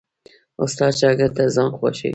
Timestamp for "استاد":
0.63-0.93